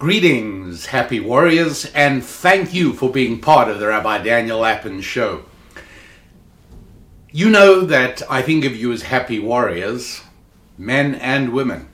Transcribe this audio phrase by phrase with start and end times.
[0.00, 5.44] Greetings, happy warriors, and thank you for being part of the Rabbi Daniel Lapin show.
[7.30, 10.22] You know that I think of you as happy warriors,
[10.78, 11.90] men and women.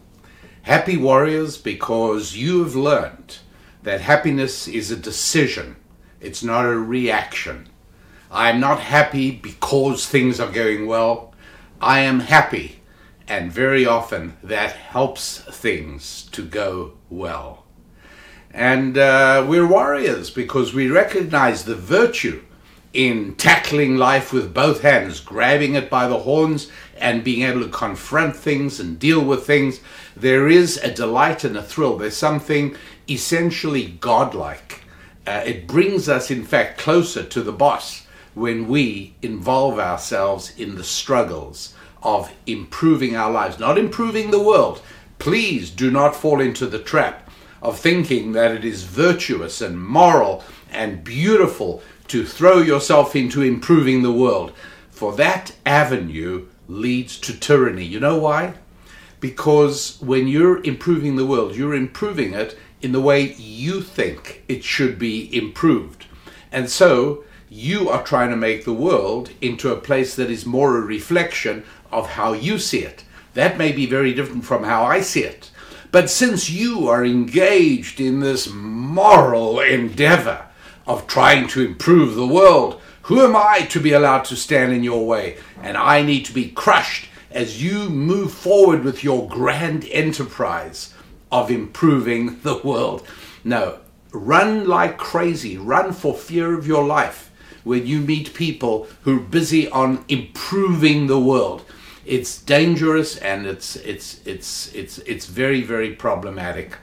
[0.62, 3.38] Happy warriors because you have learned
[3.82, 5.74] that happiness is a decision,
[6.20, 7.68] it's not a reaction.
[8.30, 11.34] I am not happy because things are going well.
[11.80, 12.82] I am happy,
[13.26, 17.65] and very often that helps things to go well.
[18.56, 22.42] And uh, we're warriors because we recognize the virtue
[22.94, 27.68] in tackling life with both hands, grabbing it by the horns and being able to
[27.68, 29.80] confront things and deal with things.
[30.16, 31.98] There is a delight and a thrill.
[31.98, 32.74] There's something
[33.10, 34.80] essentially godlike.
[35.26, 40.76] Uh, it brings us, in fact, closer to the boss when we involve ourselves in
[40.76, 44.80] the struggles of improving our lives, not improving the world.
[45.18, 47.25] Please do not fall into the trap
[47.66, 54.02] of thinking that it is virtuous and moral and beautiful to throw yourself into improving
[54.02, 54.52] the world.
[54.90, 57.84] For that avenue leads to tyranny.
[57.84, 58.54] You know why?
[59.18, 64.62] Because when you're improving the world, you're improving it in the way you think it
[64.62, 66.06] should be improved.
[66.52, 70.76] And so you are trying to make the world into a place that is more
[70.76, 73.02] a reflection of how you see it.
[73.34, 75.50] That may be very different from how I see it.
[75.92, 80.46] But since you are engaged in this moral endeavor
[80.86, 84.82] of trying to improve the world, who am I to be allowed to stand in
[84.82, 85.38] your way?
[85.62, 90.92] And I need to be crushed as you move forward with your grand enterprise
[91.30, 93.06] of improving the world.
[93.44, 93.78] No,
[94.12, 97.30] run like crazy, run for fear of your life
[97.62, 101.64] when you meet people who are busy on improving the world.
[102.06, 106.78] It's dangerous and it's it's it's it's it's very very problematic.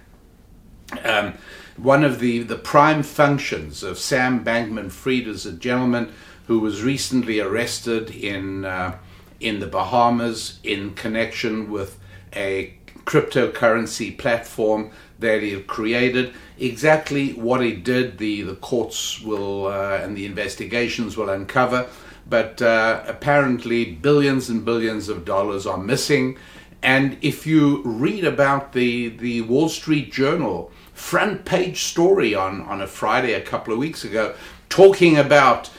[1.03, 1.35] Um,
[1.77, 6.13] one of the, the prime functions of Sam Bankman Fried is a gentleman
[6.47, 8.97] who was recently arrested in, uh,
[9.39, 11.99] in the Bahamas in connection with
[12.35, 12.75] a
[13.05, 16.33] cryptocurrency platform that he created.
[16.59, 21.87] Exactly what he did, the, the courts will uh, and the investigations will uncover.
[22.27, 26.37] But uh, apparently, billions and billions of dollars are missing.
[26.81, 32.81] And if you read about the, the Wall Street Journal, front page story on, on
[32.81, 34.35] a Friday a couple of weeks ago
[34.69, 35.69] talking about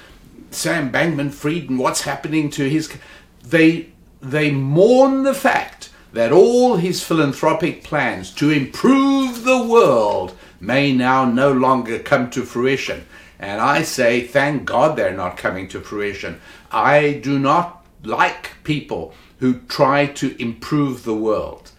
[0.51, 2.97] Sam Bankman Fried and what's happening to his.
[3.43, 3.89] They,
[4.21, 11.25] they mourn the fact that all his philanthropic plans to improve the world may now
[11.25, 13.05] no longer come to fruition.
[13.39, 16.41] And I say, thank God they're not coming to fruition.
[16.71, 21.71] I do not like people who try to improve the world.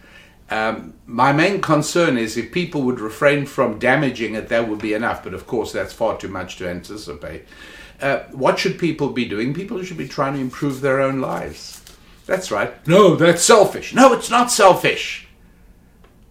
[0.50, 4.94] Um, my main concern is if people would refrain from damaging it, that would be
[4.94, 5.24] enough.
[5.24, 7.44] But of course, that's far too much to anticipate.
[8.00, 9.54] Uh, what should people be doing?
[9.54, 11.82] People should be trying to improve their own lives.
[12.26, 12.86] That's right.
[12.86, 13.94] No, that's selfish.
[13.94, 15.26] No, it's not selfish.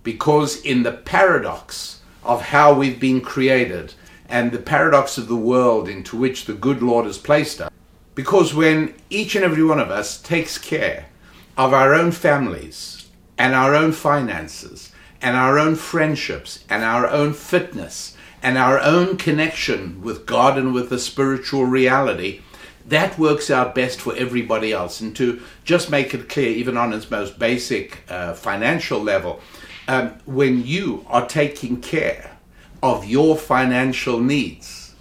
[0.03, 3.93] Because in the paradox of how we've been created
[4.29, 7.71] and the paradox of the world into which the good Lord has placed us,
[8.15, 11.07] because when each and every one of us takes care
[11.57, 13.05] of our own families,
[13.37, 14.91] and our own finances
[15.21, 20.73] and our own friendships and our own fitness and our own connection with God and
[20.73, 22.41] with the spiritual reality,
[22.85, 25.01] that works out best for everybody else.
[25.01, 29.39] And to just make it clear, even on its most basic uh, financial level,
[29.87, 32.34] um, when you are taking care
[32.85, 34.93] of your financial needs,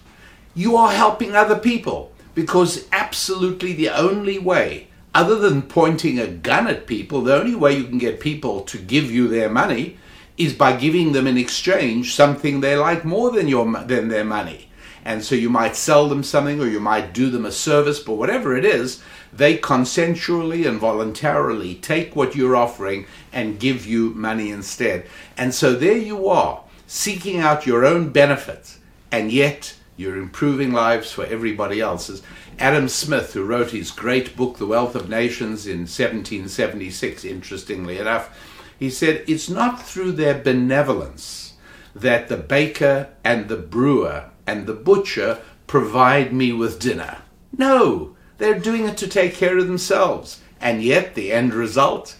[0.55, 6.67] you are helping other people because absolutely the only way other than pointing a gun
[6.67, 9.99] at people, the only way you can get people to give you their money
[10.37, 14.69] is by giving them in exchange something they like more than your than their money.
[15.05, 18.15] And so you might sell them something or you might do them a service, but
[18.15, 19.03] whatever it is,
[19.33, 25.07] they consensually and voluntarily take what you're offering and give you money instead.
[25.37, 26.64] And so there you are,
[26.95, 28.79] seeking out your own benefits,
[29.11, 32.23] and yet you're improving lives for everybody else's.
[32.57, 38.31] Adam Smith, who wrote his great book, The Wealth of Nations, in 1776, interestingly enough,
[38.79, 41.55] he said, It's not through their benevolence
[41.97, 47.19] that the baker and the brewer and the butcher provide me with dinner.
[47.59, 50.43] No, they're doing it to take care of themselves.
[50.61, 52.17] And yet, the end result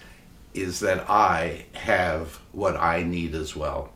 [0.53, 3.94] is that I have what I need as well.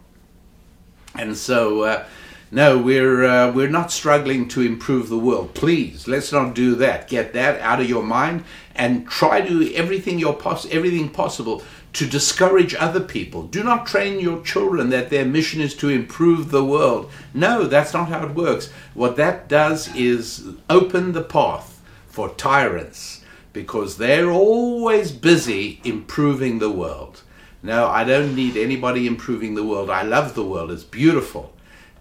[1.19, 2.06] And so, uh,
[2.50, 5.53] no, we're uh, we're not struggling to improve the world.
[5.53, 7.09] Please, let's not do that.
[7.09, 8.44] Get that out of your mind
[8.75, 11.62] and try to do everything your pos- everything possible
[11.94, 13.43] to discourage other people.
[13.43, 17.11] Do not train your children that their mission is to improve the world.
[17.35, 18.71] No, that's not how it works.
[18.94, 23.23] What that does is open the path for tyrants
[23.53, 27.23] because they're always busy improving the world.
[27.62, 29.90] No, I don't need anybody improving the world.
[29.90, 31.52] I love the world, it's beautiful.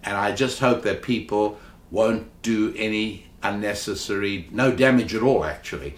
[0.02, 1.58] And I just hope that people
[1.90, 5.94] won't do any unnecessary, no damage at all, actually.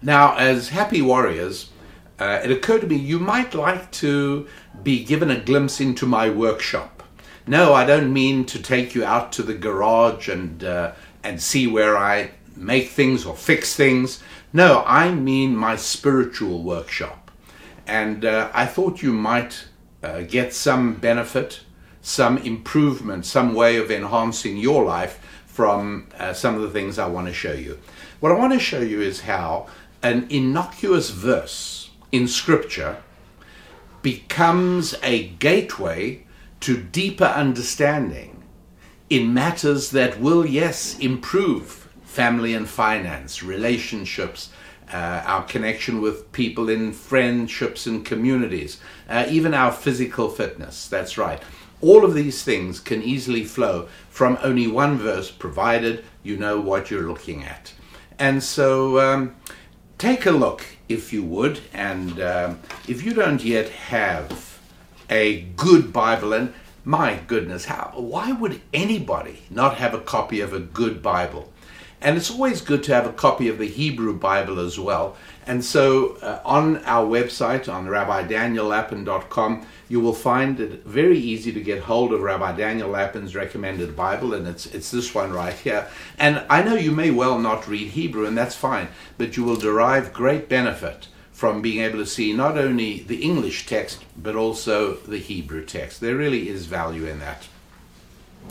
[0.00, 1.70] Now, as happy warriors,
[2.18, 4.46] uh, it occurred to me you might like to
[4.82, 7.02] be given a glimpse into my workshop.
[7.46, 10.92] No, I don't mean to take you out to the garage and uh,
[11.24, 14.22] and see where I make things or fix things.
[14.52, 17.17] No, I mean my spiritual workshop.
[17.88, 19.66] And uh, I thought you might
[20.02, 21.60] uh, get some benefit,
[22.02, 27.08] some improvement, some way of enhancing your life from uh, some of the things I
[27.08, 27.78] want to show you.
[28.20, 29.66] What I want to show you is how
[30.02, 33.02] an innocuous verse in Scripture
[34.02, 36.24] becomes a gateway
[36.60, 38.44] to deeper understanding
[39.08, 44.50] in matters that will, yes, improve family and finance, relationships,
[44.92, 50.88] uh, our connection with people in friendships and communities, uh, even our physical fitness.
[50.88, 51.42] That's right.
[51.80, 56.90] All of these things can easily flow from only one verse, provided you know what
[56.90, 57.72] you're looking at.
[58.18, 59.36] And so um,
[59.96, 64.58] take a look, if you would, and um, if you don't yet have
[65.08, 66.52] a good Bible, and
[66.84, 71.52] my goodness, how, why would anybody not have a copy of a good Bible?
[72.00, 75.16] And it's always good to have a copy of the Hebrew Bible as well.
[75.46, 81.60] And so uh, on our website, on rabbidaniellapin.com, you will find it very easy to
[81.60, 85.88] get hold of Rabbi Daniel Lapin's recommended Bible, and it's, it's this one right here.
[86.18, 89.56] And I know you may well not read Hebrew, and that's fine, but you will
[89.56, 94.94] derive great benefit from being able to see not only the English text, but also
[94.94, 96.00] the Hebrew text.
[96.00, 97.48] There really is value in that.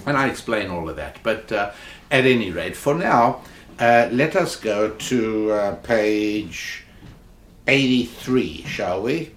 [0.05, 1.19] And I explain all of that.
[1.23, 1.71] But uh,
[2.11, 3.41] at any rate, for now,
[3.79, 6.83] uh, let us go to uh, page
[7.67, 9.31] 83, shall we?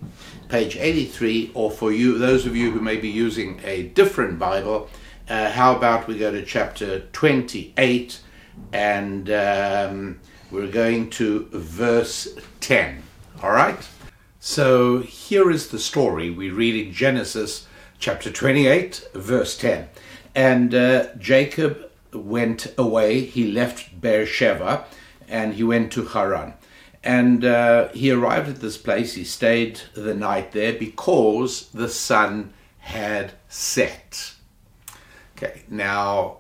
[0.49, 4.89] Page 83, or for you, those of you who may be using a different Bible,
[5.29, 8.21] uh, how about we go to chapter 28
[8.73, 10.21] and um,
[10.51, 12.29] we're going to verse
[12.61, 13.03] 10.
[13.43, 13.89] All right?
[14.41, 17.67] So here is the story we read in Genesis
[17.99, 19.89] chapter 28, verse 10.
[20.35, 24.85] And uh, Jacob went away, he left Beersheba,
[25.29, 26.55] and he went to Haran.
[27.03, 32.53] And uh, he arrived at this place, he stayed the night there because the sun
[32.79, 34.35] had set.
[35.37, 36.39] Okay, now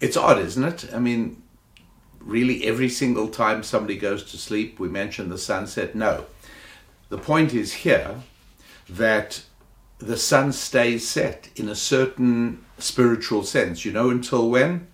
[0.00, 0.94] it's odd, isn't it?
[0.94, 1.42] I mean,
[2.20, 5.94] really, every single time somebody goes to sleep, we mention the sunset.
[5.94, 6.26] No.
[7.08, 8.16] The point is here
[8.88, 9.42] that
[10.06, 13.84] the sun stays set in a certain spiritual sense.
[13.84, 14.86] You know, until when?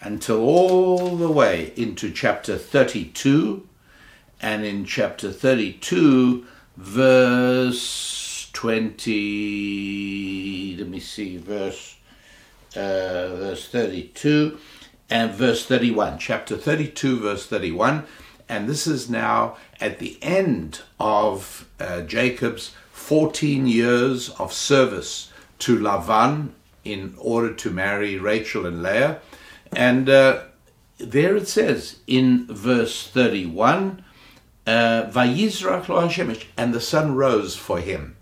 [0.00, 3.68] Until all the way into chapter 32.
[4.40, 6.46] And in chapter 32,
[6.76, 11.96] verse 20, let me see, verse,
[12.74, 14.58] uh, verse 32
[15.10, 16.18] and verse 31.
[16.18, 18.06] Chapter 32, verse 31.
[18.48, 22.72] And this is now at the end of uh, Jacob's
[23.10, 26.50] 14 years of service to Lavan
[26.84, 29.18] in order to marry Rachel and Leah.
[29.72, 30.44] And uh,
[30.98, 34.04] there it says in verse 31
[34.64, 35.10] uh,
[36.56, 38.16] and the sun rose for him.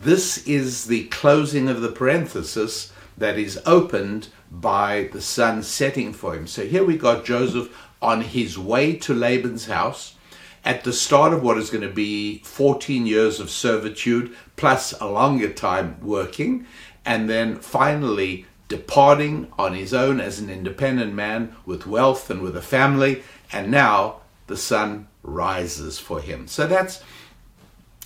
[0.00, 6.34] This is the closing of the parenthesis that is opened by the sun setting for
[6.34, 6.48] him.
[6.48, 10.16] So here we got Joseph on his way to Laban's house
[10.64, 15.06] at the start of what is going to be 14 years of servitude plus a
[15.06, 16.66] longer time working,
[17.04, 22.56] and then finally departing on his own as an independent man with wealth and with
[22.56, 24.16] a family, and now
[24.46, 26.48] the sun rises for him.
[26.48, 27.02] So that's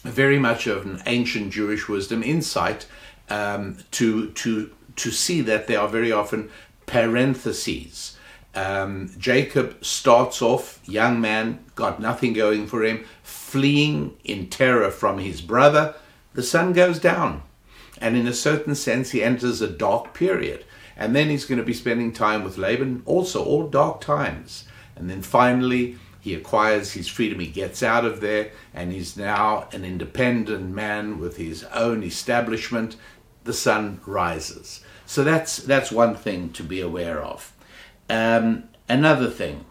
[0.03, 2.87] very much of an ancient Jewish wisdom insight
[3.31, 6.51] um, to to to see that there are very often
[6.87, 8.18] parentheses
[8.59, 15.19] um, Jacob starts off, young man, got nothing going for him, fleeing in terror from
[15.19, 15.95] his brother.
[16.35, 17.43] The sun goes down.
[18.01, 20.65] And in a certain sense, he enters a dark period.
[20.97, 24.65] And then he's going to be spending time with Laban, also all dark times.
[24.97, 27.39] And then finally, he acquires his freedom.
[27.39, 32.97] He gets out of there, and he's now an independent man with his own establishment.
[33.45, 34.81] The sun rises.
[35.07, 37.53] So that's, that's one thing to be aware of.
[38.09, 39.65] Um, another thing,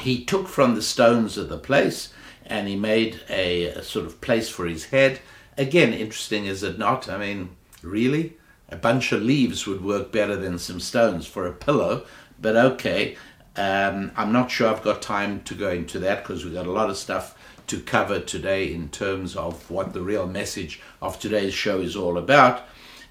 [0.00, 2.12] he took from the stones of the place
[2.46, 5.20] and he made a, a sort of place for his head.
[5.56, 7.08] Again, interesting, is it not?
[7.08, 8.36] I mean, really?
[8.68, 12.06] A bunch of leaves would work better than some stones for a pillow,
[12.40, 13.16] but okay.
[13.54, 16.72] Um, I'm not sure I've got time to go into that because we've got a
[16.72, 17.36] lot of stuff
[17.66, 22.16] to cover today in terms of what the real message of today's show is all
[22.16, 22.62] about.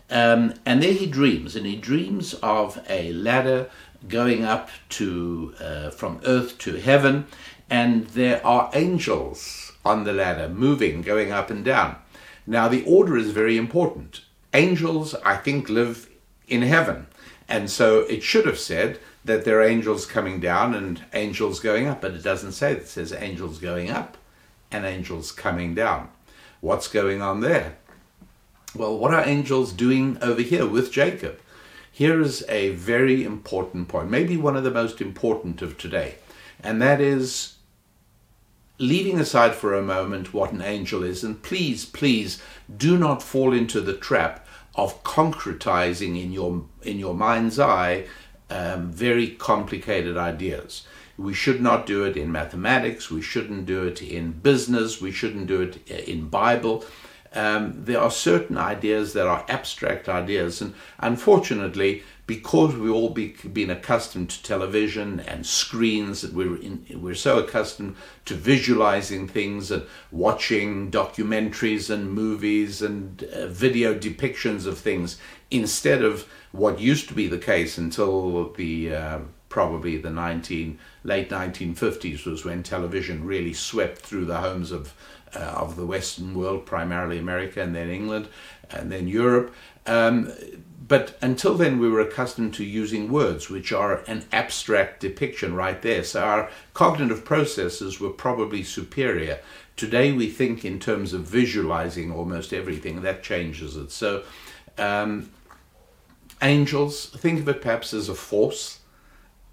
[0.10, 3.70] Um, and there he dreams, and he dreams of a ladder
[4.08, 7.26] going up to uh, from earth to heaven,
[7.70, 11.96] and there are angels on the ladder moving, going up and down.
[12.46, 14.22] Now the order is very important.
[14.54, 16.10] Angels, I think, live
[16.48, 17.08] in heaven,
[17.48, 21.88] and so it should have said that there are angels coming down and angels going
[21.88, 22.84] up, but it doesn't say that.
[22.84, 24.18] It says angels going up
[24.72, 26.10] and angels coming down.
[26.60, 27.78] What's going on there?
[28.76, 31.40] Well, what are angels doing over here with Jacob?
[32.02, 36.16] Here is a very important point, maybe one of the most important of today,
[36.64, 37.58] and that is
[38.80, 42.42] leaving aside for a moment what an angel is, and please, please
[42.76, 48.08] do not fall into the trap of concretizing in your in your mind's eye
[48.50, 50.88] um, very complicated ideas.
[51.20, 53.12] We should not do it in mathematics.
[53.12, 55.00] We shouldn't do it in business.
[55.00, 56.84] We shouldn't do it in Bible
[57.34, 63.36] um, there are certain ideas that are abstract ideas, and unfortunately, because we've all be,
[63.52, 67.96] been accustomed to television and screens, that we're in, we're so accustomed
[68.26, 75.18] to visualizing things and watching documentaries and movies and uh, video depictions of things
[75.50, 79.20] instead of what used to be the case until the uh,
[79.50, 84.94] probably the 19 late 1950s was when television really swept through the homes of
[85.36, 88.28] uh, of the Western world, primarily America and then England
[88.70, 89.54] and then Europe.
[89.86, 90.32] Um,
[90.88, 95.82] but until then, we were accustomed to using words, which are an abstract depiction right
[95.82, 96.04] there.
[96.04, 99.40] So our cognitive processes were probably superior.
[99.78, 103.04] Today, we think in terms of visualizing almost everything.
[103.04, 103.92] That changes it.
[103.92, 104.24] So,
[104.78, 105.32] um,
[106.42, 108.80] angels, think of it perhaps as a force,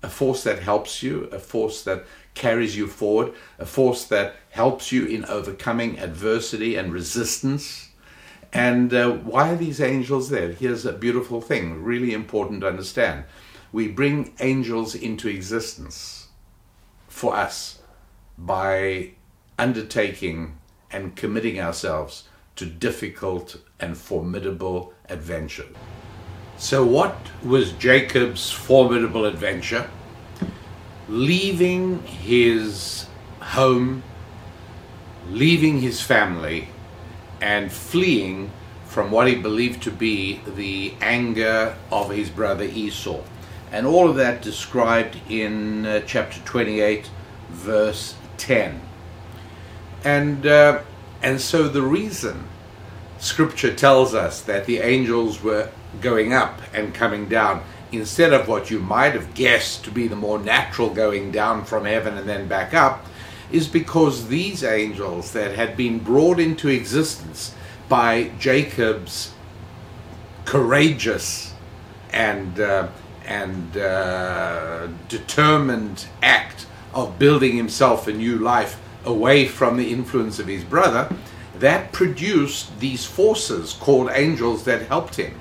[0.02, 2.04] a force that helps you, a force that
[2.34, 7.90] carries you forward, a force that helps you in overcoming adversity and resistance.
[8.52, 10.50] And uh, why are these angels there?
[10.50, 13.24] Here's a beautiful thing, really important to understand.
[13.70, 16.28] We bring angels into existence
[17.06, 17.78] for us
[18.36, 19.12] by
[19.58, 20.58] undertaking
[20.90, 25.68] and committing ourselves to difficult and formidable adventure.
[26.56, 29.88] So, what was Jacob's formidable adventure?
[31.08, 33.06] leaving his
[33.40, 34.02] home,
[35.30, 36.68] leaving his family,
[37.40, 38.50] and fleeing
[38.86, 43.20] from what he believed to be the anger of his brother Esau.
[43.70, 47.10] And all of that described in uh, chapter 28,
[47.50, 48.80] verse 10.
[50.04, 50.80] And, uh,
[51.22, 52.48] and so the reason
[53.18, 55.70] scripture tells us that the angels were
[56.00, 60.16] going up and coming down instead of what you might have guessed to be the
[60.16, 63.04] more natural going down from heaven and then back up,
[63.50, 67.54] is because these angels that had been brought into existence
[67.88, 69.32] by Jacob's
[70.44, 71.54] courageous
[72.10, 72.88] and uh,
[73.26, 80.46] and uh, determined act of building himself a new life away from the influence of
[80.46, 81.14] his brother,
[81.58, 85.38] that produced these forces called angels that helped him.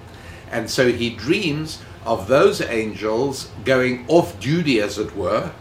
[0.52, 5.52] And so he dreams of those angels going off duty, as it were,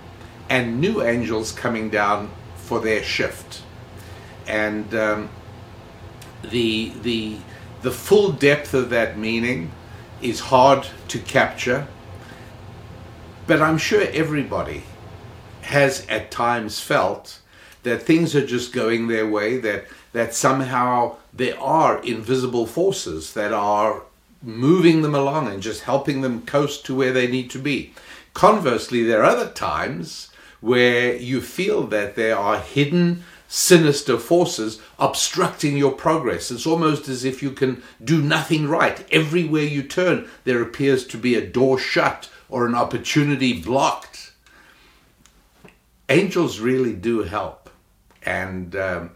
[0.48, 3.62] and new angels coming down for their shift.
[4.46, 5.28] And um,
[6.42, 7.38] the, the,
[7.82, 9.70] the full depth of that meaning
[10.22, 11.86] is hard to capture,
[13.46, 14.82] but I'm sure everybody
[15.62, 17.40] has at times felt
[17.82, 23.52] that things are just going their way, that, that somehow there are invisible forces that
[23.52, 24.02] are
[24.42, 27.92] moving them along and just helping them coast to where they need to be.
[28.34, 35.76] Conversely, there are other times where you feel that there are hidden, sinister forces obstructing
[35.76, 36.50] your progress.
[36.50, 39.06] It's almost as if you can do nothing right.
[39.12, 44.32] Everywhere you turn, there appears to be a door shut or an opportunity blocked.
[46.08, 47.70] Angels really do help.
[48.22, 49.10] And um,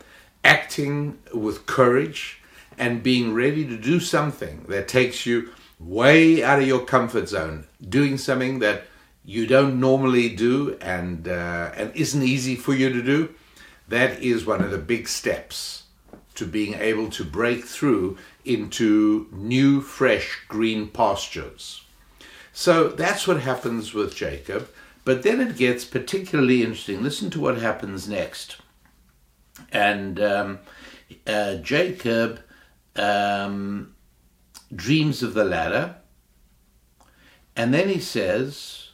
[0.44, 2.40] acting with courage
[2.78, 7.66] and being ready to do something that takes you way out of your comfort zone,
[7.87, 8.85] doing something that
[9.30, 13.32] you don't normally do and uh, and isn't easy for you to do,
[13.87, 15.84] that is one of the big steps
[16.34, 21.84] to being able to break through into new, fresh, green pastures.
[22.52, 24.68] So that's what happens with Jacob.
[25.04, 27.00] But then it gets particularly interesting.
[27.00, 28.56] Listen to what happens next.
[29.70, 30.58] And um,
[31.25, 32.40] uh, Jacob
[32.96, 33.94] um,
[34.75, 35.96] dreams of the ladder.
[37.54, 38.89] And then he says,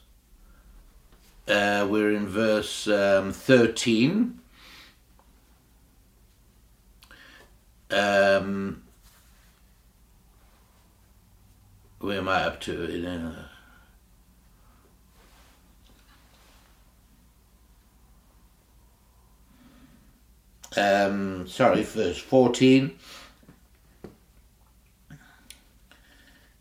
[1.48, 4.40] uh, we're in verse um, 13.
[7.90, 8.82] Um,
[12.00, 13.46] where am I up to?
[20.76, 22.98] Um, sorry, verse 14.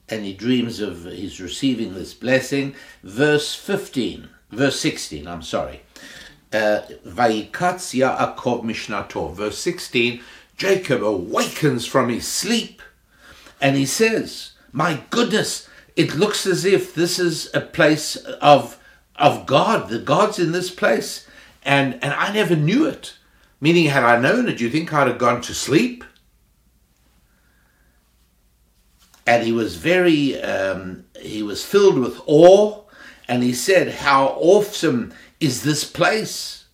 [0.07, 2.75] And he dreams of he's receiving this blessing.
[3.03, 5.81] Verse 15, verse 16, I'm sorry.
[6.51, 9.33] Uh, Vayikatz Yaakov Mishnato.
[9.33, 10.21] Verse 16,
[10.57, 12.81] Jacob awakens from his sleep
[13.61, 18.77] and he says, My goodness, it looks as if this is a place of,
[19.15, 19.89] of God.
[19.89, 21.27] The God's in this place.
[21.63, 23.15] And, and I never knew it.
[23.61, 26.03] Meaning, had I known it, do you think I'd have gone to sleep?
[29.25, 32.83] And he was very, um, he was filled with awe,
[33.27, 36.65] and he said, How awesome is this place!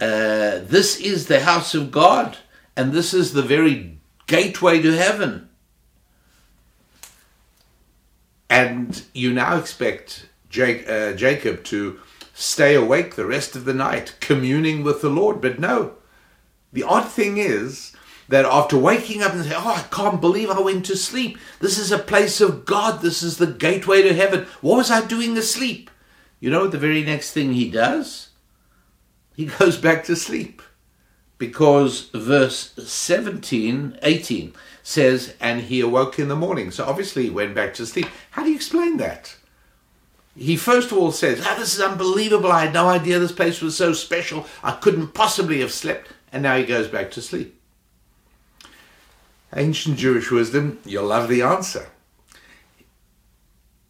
[0.00, 2.38] Uh, this is the house of God,
[2.76, 5.48] and this is the very gateway to heaven.
[8.48, 11.98] And you now expect Jake, uh, Jacob to
[12.32, 15.40] stay awake the rest of the night, communing with the Lord.
[15.40, 15.94] But no,
[16.72, 17.92] the odd thing is
[18.28, 21.38] that after waking up and say, Oh, I can't believe I went to sleep.
[21.60, 23.00] This is a place of God.
[23.00, 24.46] This is the gateway to heaven.
[24.60, 25.90] What was I doing asleep?
[26.40, 28.30] You know the very next thing he does?
[29.34, 30.62] He goes back to sleep.
[31.38, 36.72] Because verse 17, 18 says, and he awoke in the morning.
[36.72, 38.06] So obviously he went back to sleep.
[38.32, 39.36] How do you explain that?
[40.38, 42.52] he first of all says, oh, This is unbelievable.
[42.52, 44.46] I had no idea this place was so special.
[44.62, 46.08] I couldn't possibly have slept.
[46.32, 47.57] And now he goes back to sleep.
[49.54, 51.88] Ancient Jewish wisdom, you'll love the answer.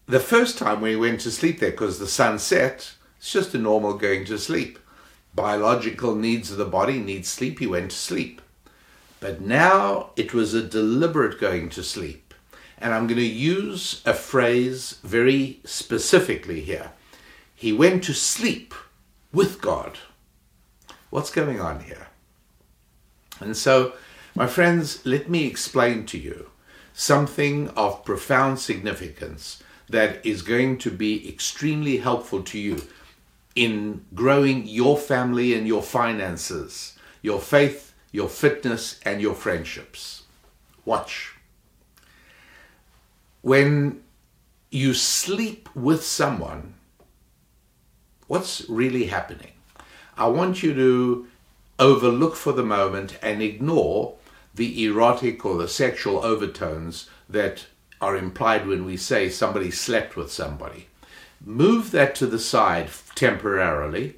[0.06, 3.59] The first time he went to sleep there, because the sun set, it's just a
[3.59, 4.78] normal going to sleep.
[5.35, 8.40] Biological needs of the body need sleep, he went to sleep.
[9.20, 12.28] But now it was a deliberate going to sleep
[12.80, 16.92] and I'm going to use a phrase very specifically here.
[17.54, 18.74] He went to sleep
[19.33, 19.98] with God.
[21.11, 22.06] What's going on here?
[23.40, 23.94] And so,
[24.38, 26.51] my friends, let me explain to you
[26.92, 32.83] something of profound significance that is going to be extremely helpful to you
[33.55, 40.22] in growing your family and your finances, your faith, your fitness, and your friendships.
[40.85, 41.35] Watch
[43.42, 44.03] when
[44.70, 46.74] you sleep with someone,
[48.27, 49.53] what's really happening?
[50.16, 51.27] I want you to
[51.79, 54.17] overlook for the moment and ignore
[54.59, 57.66] the erotic or the sexual overtones that
[58.01, 60.88] are implied when we say somebody slept with somebody.
[61.44, 64.16] Move that to the side temporarily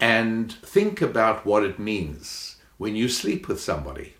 [0.00, 4.14] and think about what it means when you sleep with somebody.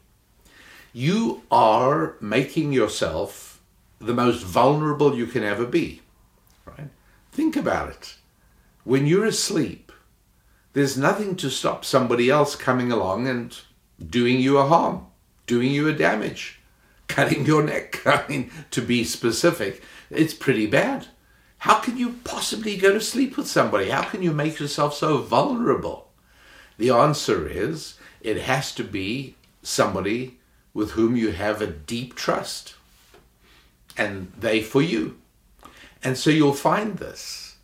[0.92, 3.60] You are making yourself
[3.98, 6.02] the most vulnerable you can ever be.
[6.66, 6.90] Right?
[7.32, 8.16] Think about it.
[8.84, 9.92] When you're asleep,
[10.74, 13.58] there's nothing to stop somebody else coming along and
[13.98, 15.07] doing you a harm,
[15.48, 16.60] doing you a damage,
[17.08, 18.00] cutting your neck.
[18.06, 21.08] I mean, to be specific, it's pretty bad.
[21.62, 23.90] How can you possibly go to sleep with somebody?
[23.90, 26.12] How can you make yourself so vulnerable?
[26.76, 30.38] The answer is it has to be somebody
[30.72, 32.76] with whom you have a deep trust
[33.96, 35.18] and they for you.
[36.04, 37.56] And so you'll find this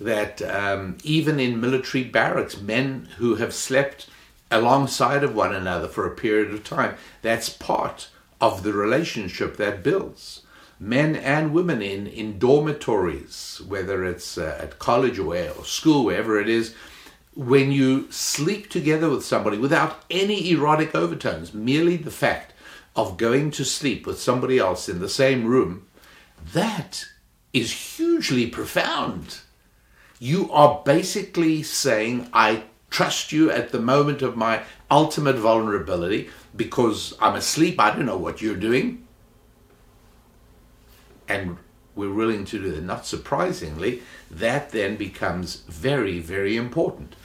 [0.00, 4.08] that um, even in military barracks, men who have slept
[4.50, 8.08] alongside of one another for a period of time, that's part
[8.40, 10.42] of the relationship that builds.
[10.78, 16.38] Men and women in, in dormitories, whether it's uh, at college or, or school, wherever
[16.40, 16.74] it is,
[17.34, 22.52] when you sleep together with somebody without any erotic overtones, merely the fact
[22.94, 25.86] of going to sleep with somebody else in the same room,
[26.52, 27.06] that
[27.52, 29.38] is hugely profound.
[30.18, 37.12] You are basically saying, I trust you at the moment of my ultimate vulnerability because
[37.20, 39.04] I'm asleep, I don't know what you're doing.
[41.26, 41.56] And
[41.96, 42.84] we're willing to do that.
[42.84, 47.16] Not surprisingly, that then becomes very, very important.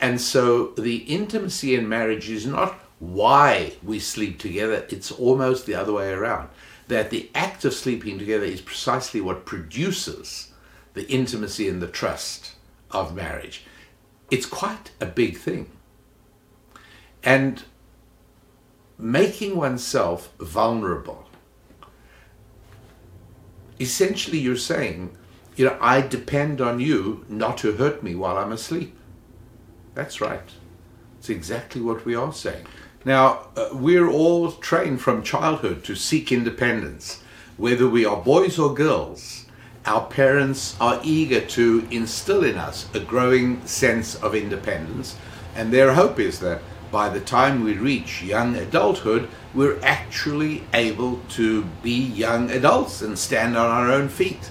[0.00, 5.76] And so the intimacy in marriage is not why we sleep together, it's almost the
[5.76, 6.48] other way around.
[6.88, 10.52] That the act of sleeping together is precisely what produces
[10.94, 12.54] the intimacy and the trust
[12.90, 13.64] of marriage.
[14.32, 15.70] It's quite a big thing.
[17.22, 17.62] And
[18.98, 21.28] making oneself vulnerable.
[23.78, 25.14] Essentially, you're saying,
[25.54, 28.96] you know, I depend on you not to hurt me while I'm asleep.
[29.94, 30.48] That's right.
[31.18, 32.64] It's exactly what we are saying.
[33.04, 37.22] Now, uh, we're all trained from childhood to seek independence.
[37.58, 39.44] Whether we are boys or girls,
[39.84, 45.16] our parents are eager to instill in us a growing sense of independence,
[45.54, 51.20] and their hope is that by the time we reach young adulthood, we're actually able
[51.30, 54.50] to be young adults and stand on our own feet.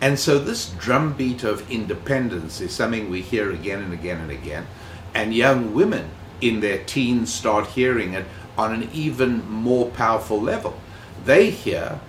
[0.00, 4.66] And so, this drumbeat of independence is something we hear again and again and again.
[5.14, 8.24] And young women in their teens start hearing it
[8.56, 10.78] on an even more powerful level.
[11.24, 12.00] They hear,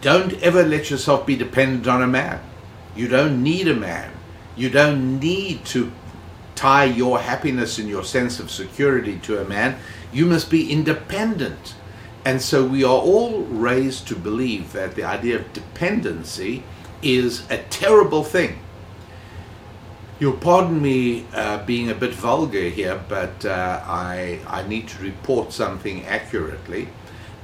[0.00, 2.40] don't ever let yourself be dependent on a man.
[2.94, 4.12] You don't need a man.
[4.56, 5.92] You don't need to
[6.54, 9.76] tie your happiness and your sense of security to a man.
[10.12, 11.74] You must be independent.
[12.24, 16.64] And so we are all raised to believe that the idea of dependency
[17.02, 18.58] is a terrible thing.
[20.18, 25.02] You'll pardon me uh, being a bit vulgar here, but uh, I, I need to
[25.02, 26.88] report something accurately.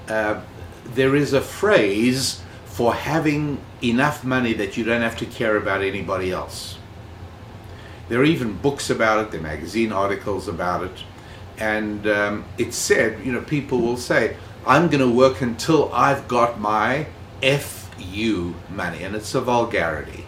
[0.08, 0.40] Uh,
[0.84, 2.42] there is a phrase
[2.74, 6.78] for having enough money that you don't have to care about anybody else.
[8.08, 11.04] There are even books about it, there are magazine articles about it,
[11.58, 16.26] and um, it's said, you know, people will say, I'm going to work until I've
[16.28, 17.06] got my
[17.40, 20.24] FU money, and it's a vulgarity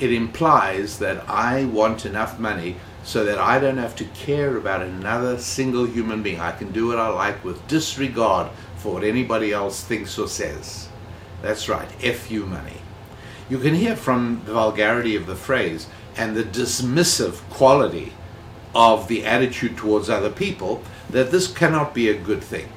[0.00, 4.82] it implies that I want enough money so that I don't have to care about
[4.82, 6.40] another single human being.
[6.40, 10.87] I can do what I like with disregard for what anybody else thinks or says.
[11.42, 12.80] That's right, FU money.
[13.48, 18.12] You can hear from the vulgarity of the phrase and the dismissive quality
[18.74, 22.68] of the attitude towards other people that this cannot be a good thing.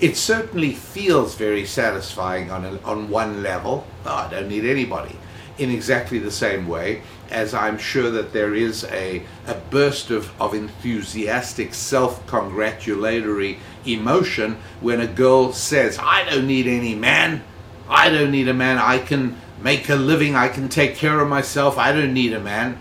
[0.00, 3.86] It certainly feels very satisfying on, a, on one level.
[4.04, 5.16] Oh, I don't need anybody
[5.58, 10.30] in exactly the same way as I'm sure that there is a, a burst of,
[10.40, 17.42] of enthusiastic self congratulatory emotion when a girl says, I don't need any man.
[17.88, 18.78] I don't need a man.
[18.78, 20.34] I can make a living.
[20.34, 21.78] I can take care of myself.
[21.78, 22.78] I don't need a man.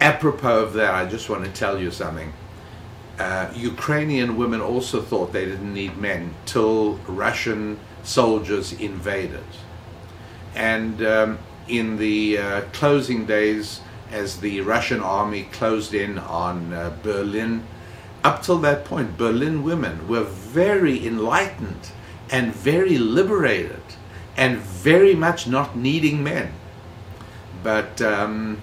[0.00, 2.32] Apropos of that, I just want to tell you something.
[3.18, 9.44] Uh, Ukrainian women also thought they didn't need men till Russian soldiers invaded.
[10.54, 13.80] And um, in the uh, closing days,
[14.10, 17.64] as the Russian army closed in on uh, Berlin,
[18.24, 21.92] up till that point, Berlin women were very enlightened
[22.32, 23.82] and very liberated
[24.36, 26.50] and very much not needing men.
[27.62, 28.60] But um,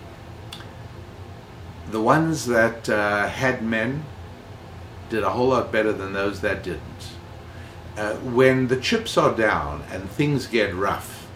[1.92, 4.04] the ones that uh, had men
[5.10, 6.82] did a whole lot better than those that didn't.
[7.96, 11.28] Uh, when the chips are down and things get rough,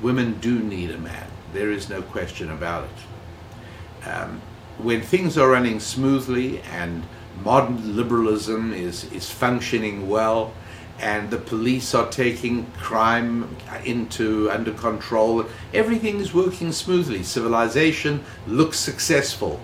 [0.00, 1.26] women do need a man.
[1.52, 4.08] There is no question about it.
[4.08, 4.40] Um,
[4.78, 7.02] when things are running smoothly and
[7.42, 10.52] modern liberalism is, is functioning well
[11.00, 17.22] and the police are taking crime into under control, everything is working smoothly.
[17.22, 19.60] Civilization looks successful.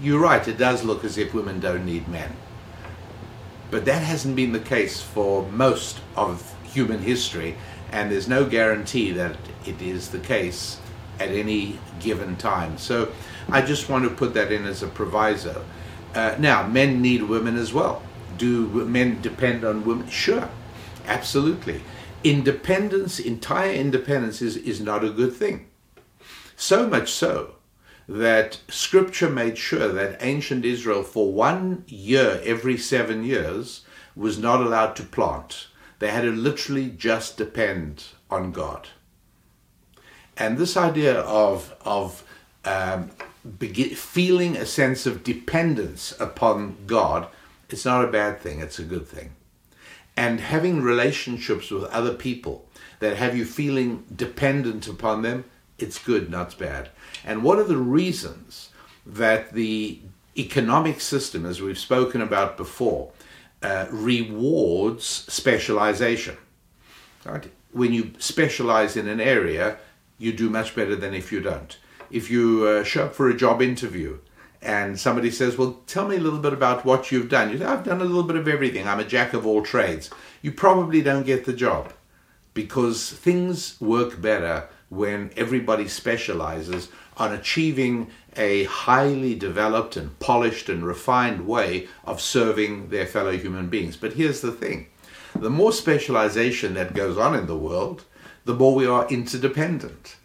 [0.00, 2.34] You're right, it does look as if women don't need men.
[3.70, 7.56] But that hasn't been the case for most of human history
[7.92, 10.78] and there's no guarantee that it is the case
[11.18, 12.78] at any given time.
[12.78, 13.10] So
[13.50, 15.64] I just want to put that in as a proviso.
[16.14, 18.02] Uh, now, men need women as well.
[18.38, 20.08] Do men depend on women?
[20.08, 20.48] Sure,
[21.06, 21.82] absolutely.
[22.24, 25.68] Independence, entire independence, is, is not a good thing.
[26.56, 27.56] So much so
[28.08, 33.84] that scripture made sure that ancient Israel, for one year every seven years,
[34.16, 35.66] was not allowed to plant
[35.98, 38.88] they had to literally just depend on God.
[40.36, 42.22] And this idea of, of
[42.64, 43.10] um,
[43.58, 47.26] feeling a sense of dependence upon God,
[47.68, 49.32] it's not a bad thing, it's a good thing.
[50.16, 52.66] And having relationships with other people
[52.98, 55.44] that have you feeling dependent upon them,
[55.78, 56.90] it's good, not bad.
[57.24, 58.70] And what are the reasons
[59.06, 60.00] that the
[60.36, 63.10] economic system, as we've spoken about before,
[63.62, 66.36] uh, rewards specialization.
[67.24, 67.50] Right?
[67.72, 69.78] When you specialize in an area,
[70.16, 71.76] you do much better than if you don't.
[72.10, 74.18] If you uh, show up for a job interview
[74.60, 77.64] and somebody says, Well, tell me a little bit about what you've done, you say,
[77.64, 78.86] I've done a little bit of everything.
[78.86, 80.10] I'm a jack of all trades.
[80.42, 81.92] You probably don't get the job
[82.54, 90.84] because things work better when everybody specializes on achieving a highly developed and polished and
[90.84, 93.96] refined way of serving their fellow human beings.
[93.96, 94.88] But here's the thing
[95.34, 98.04] the more specialization that goes on in the world,
[98.44, 100.16] the more we are interdependent.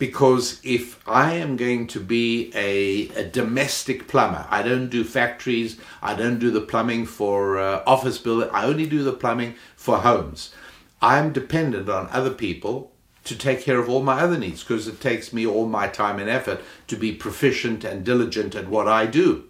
[0.00, 5.78] Because if I am going to be a, a domestic plumber, I don't do factories,
[6.00, 9.98] I don't do the plumbing for uh, office building, I only do the plumbing for
[9.98, 10.54] homes.
[11.02, 12.92] I'm dependent on other people
[13.24, 16.18] to take care of all my other needs because it takes me all my time
[16.18, 19.44] and effort to be proficient and diligent at what I do.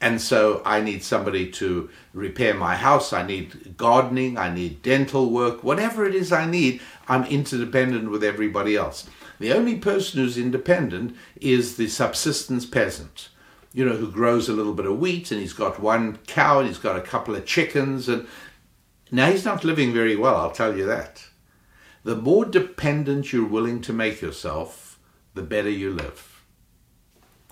[0.00, 5.28] And so I need somebody to repair my house, I need gardening, I need dental
[5.28, 9.08] work, whatever it is I need, I'm interdependent with everybody else.
[9.38, 13.28] The only person who's independent is the subsistence peasant,
[13.72, 16.68] you know, who grows a little bit of wheat and he's got one cow and
[16.68, 18.26] he's got a couple of chickens and
[19.10, 21.26] now he's not living very well, I'll tell you that
[22.04, 24.98] the more dependent you're willing to make yourself,
[25.34, 26.42] the better you live.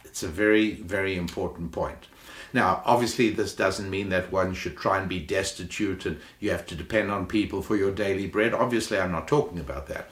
[0.05, 2.09] It's a very, very important point.
[2.53, 6.67] Now, obviously, this doesn't mean that one should try and be destitute and you have
[6.67, 8.53] to depend on people for your daily bread.
[8.53, 10.11] Obviously, I'm not talking about that.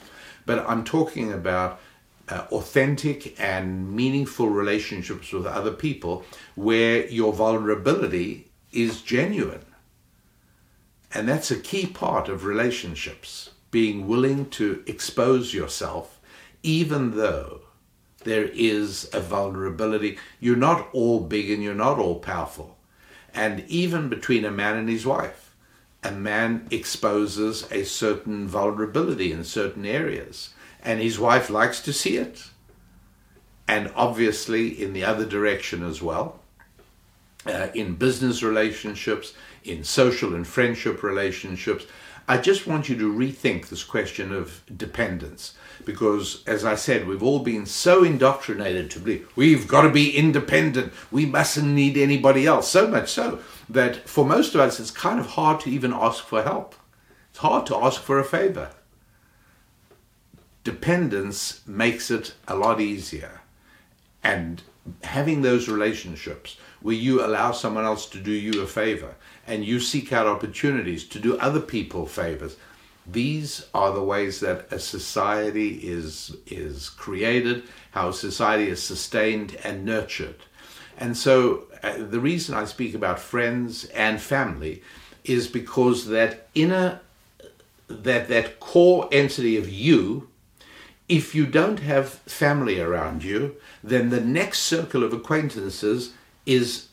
[0.49, 1.79] But I'm talking about
[2.27, 9.63] uh, authentic and meaningful relationships with other people where your vulnerability is genuine.
[11.13, 16.19] And that's a key part of relationships being willing to expose yourself,
[16.63, 17.61] even though
[18.23, 20.17] there is a vulnerability.
[20.39, 22.75] You're not all big and you're not all powerful.
[23.35, 25.48] And even between a man and his wife,
[26.03, 32.17] a man exposes a certain vulnerability in certain areas, and his wife likes to see
[32.17, 32.45] it.
[33.67, 36.39] And obviously, in the other direction as well,
[37.45, 39.33] uh, in business relationships,
[39.63, 41.85] in social and friendship relationships,
[42.27, 47.23] I just want you to rethink this question of dependence because, as I said, we've
[47.23, 52.45] all been so indoctrinated to believe we've got to be independent, we mustn't need anybody
[52.45, 52.69] else.
[52.69, 56.23] So much so that for most of us, it's kind of hard to even ask
[56.23, 56.75] for help,
[57.29, 58.71] it's hard to ask for a favor.
[60.63, 63.41] Dependence makes it a lot easier.
[64.23, 64.61] And
[65.03, 69.79] having those relationships where you allow someone else to do you a favor and you
[69.79, 72.57] seek out opportunities to do other people favors.
[73.05, 79.85] These are the ways that a society is, is created, how society is sustained and
[79.85, 80.35] nurtured.
[80.97, 84.83] And so the reason I speak about friends and family
[85.23, 87.01] is because that inner,
[87.87, 90.29] that, that core entity of you,
[91.07, 96.13] if you don't have family around you, then the next circle of acquaintances
[96.45, 96.87] is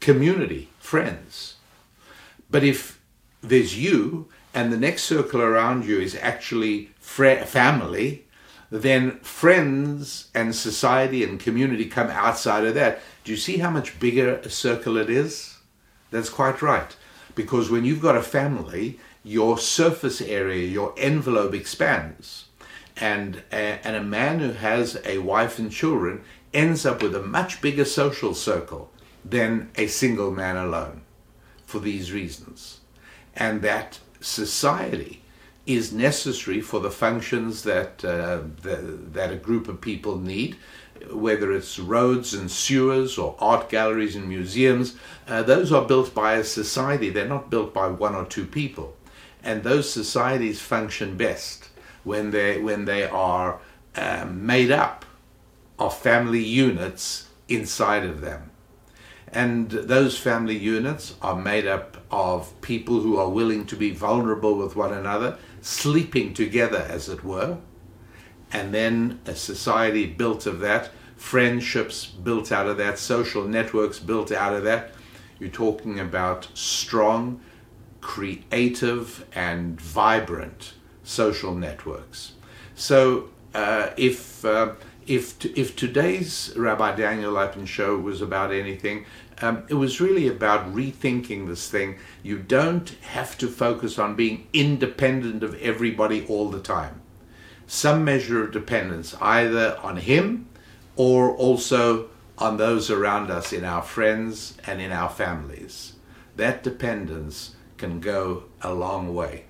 [0.00, 1.56] community, friends.
[2.50, 3.00] But if
[3.42, 8.24] there's you and the next circle around you is actually family,
[8.70, 13.00] then friends and society and community come outside of that.
[13.30, 15.58] Do you see how much bigger a circle it is?
[16.10, 16.96] That's quite right.
[17.36, 22.46] Because when you've got a family, your surface area, your envelope expands.
[22.96, 27.22] And a, and a man who has a wife and children ends up with a
[27.22, 28.90] much bigger social circle
[29.24, 31.02] than a single man alone
[31.66, 32.80] for these reasons.
[33.36, 35.22] And that society
[35.66, 40.56] is necessary for the functions that, uh, the, that a group of people need,
[41.10, 44.96] whether it's roads and sewers or art galleries and museums.
[45.26, 48.96] Uh, those are built by a society, they're not built by one or two people.
[49.42, 51.68] And those societies function best
[52.04, 53.60] when they, when they are
[53.96, 55.04] um, made up
[55.78, 58.50] of family units inside of them.
[59.32, 64.56] And those family units are made up of people who are willing to be vulnerable
[64.56, 67.58] with one another, sleeping together, as it were.
[68.52, 74.32] And then a society built of that, friendships built out of that, social networks built
[74.32, 74.92] out of that.
[75.38, 77.40] You're talking about strong,
[78.00, 82.32] creative, and vibrant social networks.
[82.74, 84.74] So uh, if uh,
[85.06, 89.06] if if today's Rabbi Daniel Lapin show was about anything,
[89.40, 91.98] um, it was really about rethinking this thing.
[92.22, 96.99] You don't have to focus on being independent of everybody all the time.
[97.72, 100.48] Some measure of dependence, either on him
[100.96, 105.92] or also on those around us, in our friends and in our families.
[106.34, 109.44] That dependence can go a long way.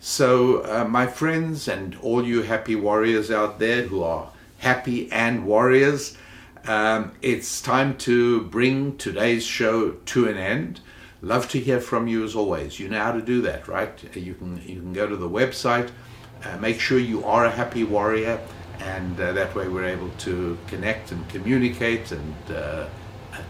[0.00, 5.44] So, uh, my friends and all you happy warriors out there who are happy and
[5.44, 6.16] warriors.
[6.64, 10.80] Um, it's time to bring today's show to an end.
[11.20, 12.80] Love to hear from you as always.
[12.80, 14.02] You know how to do that, right?
[14.16, 15.90] You can you can go to the website
[16.44, 18.40] Uh, make sure you are a happy warrior,
[18.80, 22.86] and uh, that way we're able to connect and communicate and uh,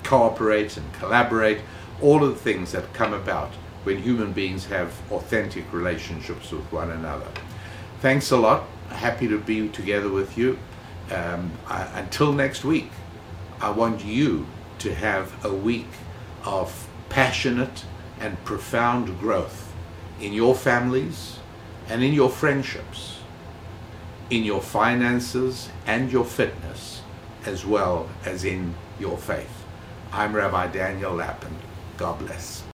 [0.03, 1.61] cooperate and collaborate.
[2.03, 3.51] All of the things that come about
[3.85, 7.27] when human beings have authentic relationships with one another.
[8.01, 8.65] Thanks a lot.
[8.89, 10.59] Happy to be together with you.
[11.11, 12.91] Um, I, until next week,
[13.61, 14.47] I want you
[14.81, 15.89] to have a week
[16.45, 17.85] of passionate
[18.19, 19.73] and profound growth
[20.21, 21.40] in your families
[21.91, 23.19] and in your friendships,
[24.31, 27.03] in your finances and your fitness,
[27.45, 29.65] as well as in your faith.
[30.13, 31.57] I'm Rabbi Daniel Lapin.
[31.97, 32.63] God bless.